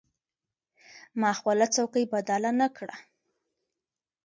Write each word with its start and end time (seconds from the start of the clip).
ما 1.21 1.31
خپله 1.39 1.65
څوکۍ 1.75 2.03
بدله 2.13 2.51
نه 2.59 2.67
کړه. 2.77 2.95